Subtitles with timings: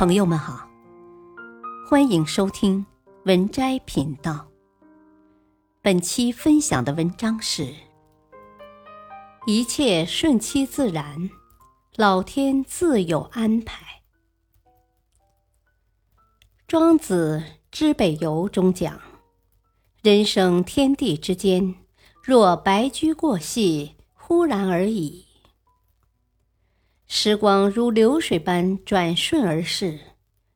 [0.00, 0.66] 朋友们好，
[1.86, 2.86] 欢迎收听
[3.26, 4.48] 文摘频道。
[5.82, 7.74] 本期分享的文章是：
[9.46, 11.28] 一切顺其自然，
[11.96, 13.84] 老天自有安排。
[16.66, 18.98] 庄子《知北游》中讲：
[20.02, 21.74] 人生天地之间，
[22.24, 25.26] 若白驹过隙，忽然而已。
[27.12, 29.98] 时光如流水般转瞬而逝，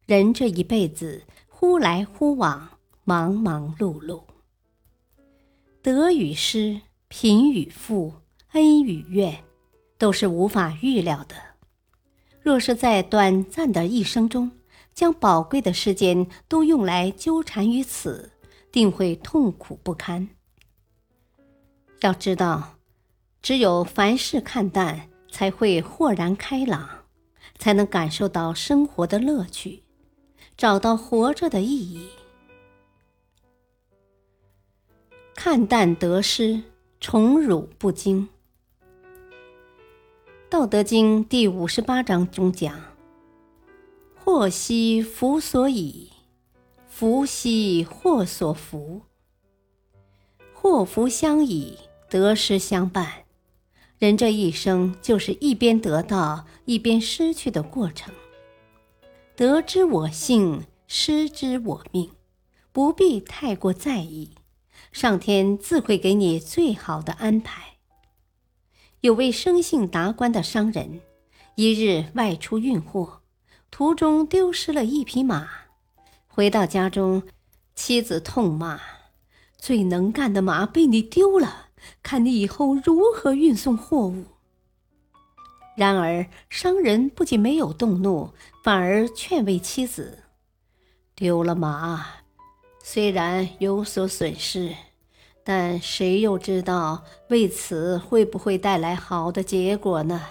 [0.07, 4.23] 人这一辈子忽来忽往，忙忙碌碌。
[5.83, 8.15] 得与失，贫与富，
[8.53, 9.43] 恩与怨，
[9.99, 11.35] 都是无法预料的。
[12.41, 14.49] 若是在短暂的一生中，
[14.95, 18.31] 将宝贵的时间都用来纠缠于此，
[18.71, 20.29] 定会痛苦不堪。
[22.03, 22.77] 要知道，
[23.43, 25.11] 只有凡事看淡。
[25.35, 26.89] 才会豁然开朗，
[27.59, 29.83] 才能感受到生活的乐趣，
[30.57, 32.09] 找到活着的意义。
[35.35, 36.63] 看淡得失，
[37.01, 38.29] 宠辱不惊。
[40.49, 42.81] 《道德经》第五十八章中讲
[44.15, 46.13] ：“祸兮福所倚，
[46.87, 49.03] 福兮祸所伏。
[50.53, 51.77] 祸福相倚，
[52.09, 53.23] 得失相伴。”
[54.05, 58.13] 人这一生就是一边得到一边失去的过程。
[59.35, 62.11] 得之我幸，失之我命，
[62.71, 64.33] 不必太过在意，
[64.93, 67.77] 上天自会给你最好的安排。
[69.01, 71.01] 有位生性达观的商人，
[71.55, 73.23] 一日外出运货，
[73.71, 75.49] 途中丢失了一匹马，
[76.29, 77.23] 回到家中，
[77.75, 78.79] 妻子痛骂
[79.57, 81.64] ：“最能干的马被你丢了。”
[82.03, 84.25] 看你以后如何运送货物。
[85.77, 88.31] 然而，商人不仅没有动怒，
[88.63, 90.21] 反而劝慰妻子
[91.17, 92.07] ：“丢了马，
[92.81, 94.73] 虽然有所损失，
[95.43, 100.23] 但谁又知道为此会不会带来好的结果呢？”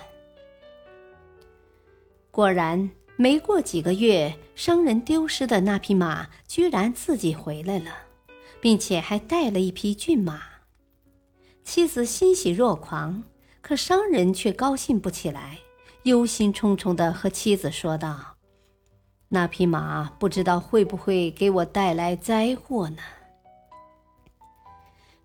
[2.32, 7.92] 果然，没过几个月，商人丢失的那匹马居然自己回来了，
[8.62, 10.53] 并且还带了一匹骏马。
[11.64, 13.24] 妻子欣喜若狂，
[13.62, 15.60] 可商人却高兴不起来，
[16.04, 18.36] 忧心忡忡地和妻子说道
[19.30, 22.98] ：“那匹马不知道会不会给我带来灾祸呢？”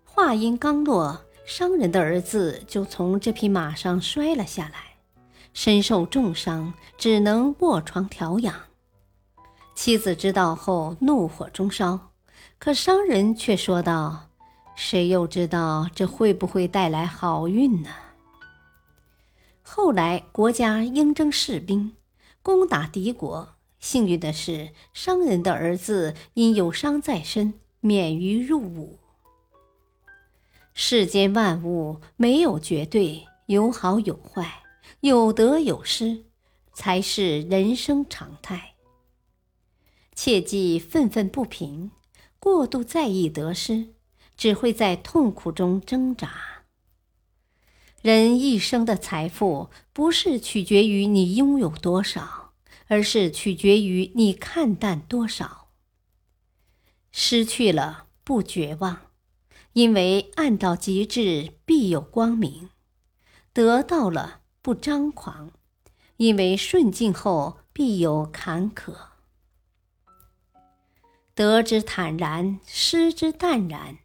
[0.05, 4.95] 话音刚落，商人的儿子就从这匹马上摔了下来，
[5.53, 8.55] 身受重伤，只能卧床调养。
[9.75, 12.11] 妻子知道后，怒火中烧，
[12.57, 14.28] 可商人却说道。
[14.81, 17.89] 谁又知道这会不会带来好运呢？
[19.61, 21.97] 后来国家应征士兵，
[22.41, 23.55] 攻打敌国。
[23.81, 28.99] 幸运的是，商人的儿子因有伤在身，免于入伍。
[30.73, 34.63] 世间万物没有绝对，有好有坏，
[35.01, 36.23] 有得有失，
[36.71, 38.75] 才是人生常态。
[40.15, 41.91] 切忌愤愤不平，
[42.39, 43.89] 过度在意得失。
[44.39, 46.63] 只会在痛苦中挣扎。
[48.01, 52.53] 人一生的财富不是取决于你拥有多少，
[52.87, 55.67] 而是取决于你看淡多少。
[57.11, 59.11] 失去了不绝望，
[59.73, 62.69] 因为暗到极致必有光明；
[63.51, 65.51] 得到了不张狂，
[66.15, 68.95] 因为顺境后必有坎坷。
[71.35, 73.97] 得之坦然，失之淡然。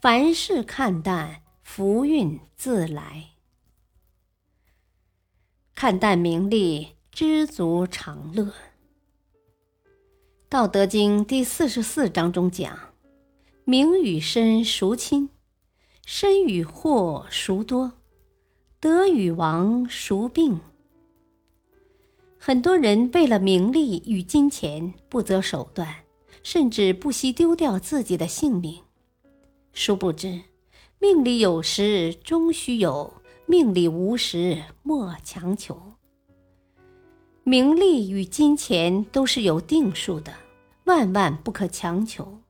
[0.00, 3.32] 凡事看淡，福运自来。
[5.74, 8.44] 看淡名利，知足常乐。
[10.48, 12.94] 《道德经》第四十四章中讲
[13.64, 15.28] ：“名与身孰亲？
[16.06, 17.92] 身与祸孰多？
[18.80, 20.60] 得与亡孰病？”
[22.40, 25.94] 很多人为了名利与金钱不择手段，
[26.42, 28.82] 甚至不惜丢掉自己的性命。
[29.72, 30.40] 殊不知，
[30.98, 33.14] 命里有时终须有，
[33.46, 35.80] 命里无时莫强求。
[37.44, 40.32] 名利与金钱都是有定数的，
[40.84, 42.40] 万万不可强求。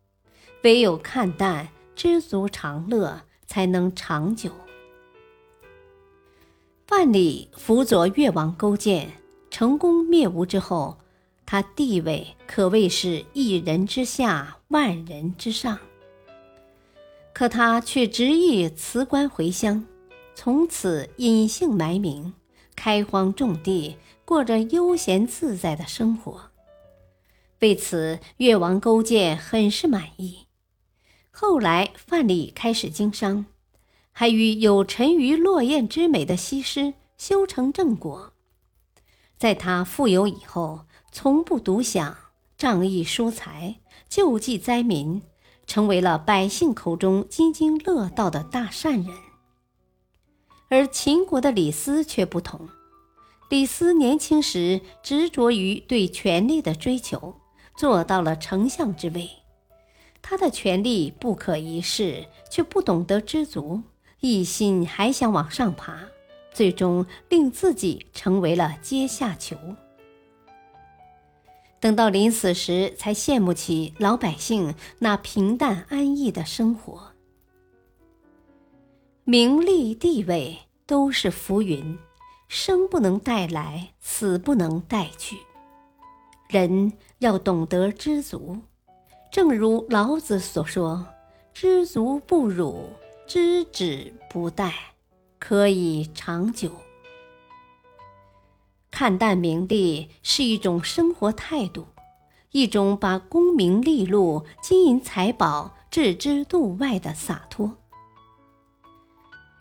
[0.63, 4.51] 唯有看淡，知足常乐，才能长久。
[6.91, 9.13] 万里辅佐越王勾践
[9.49, 10.99] 成功灭吴之后，
[11.47, 15.79] 他地位可谓是一人之下，万人之上。
[17.41, 19.87] 可他却执意辞官回乡，
[20.35, 22.35] 从此隐姓埋名，
[22.77, 23.97] 开荒种地，
[24.27, 26.51] 过着悠闲自在的生活。
[27.61, 30.49] 为此，越王勾践很是满意。
[31.31, 33.47] 后来，范蠡开始经商，
[34.13, 38.35] 还与有沉鱼落雁之美的西施修成正果。
[39.39, 42.15] 在他富有以后，从不独享，
[42.59, 43.77] 仗义疏财，
[44.11, 45.23] 救济灾民，
[45.71, 49.07] 成为了百姓口中津津乐道的大善人。
[50.69, 52.69] 而秦国的李斯却不同，
[53.49, 57.37] 李斯年轻时执着于对权力的追求，
[57.77, 59.31] 做到了丞相之位。
[60.21, 63.81] 他的权力不可一世，却不懂得知足，
[64.19, 66.01] 一心还想往上爬，
[66.53, 69.57] 最终令自己成为了阶下囚。
[71.81, 77.13] 等到临死时，才羡慕起老百姓那平淡安逸的生活。
[79.25, 81.99] 名利地位都是浮云，
[82.49, 85.39] 生不能带来，死不能带去。
[86.49, 88.59] 人要懂得知足。
[89.33, 91.07] 正如老子所说
[91.55, 92.91] ：“知足不辱，
[93.27, 94.73] 知止不殆，
[95.39, 96.73] 可以长久。”
[99.01, 101.87] 看淡名利是一种生活态度，
[102.51, 107.79] 一种把功名利禄、金银财宝置之度外的洒脱。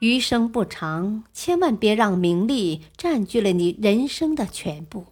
[0.01, 5.05] 余生不长，千万别让名利占据了你人生的全部。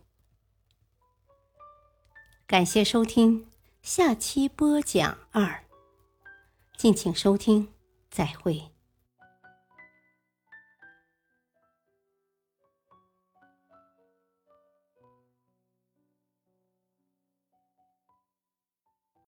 [2.45, 3.47] 感谢收听。
[3.81, 5.63] 下期播讲二，
[6.75, 7.69] 敬请收听，
[8.11, 8.71] 再会。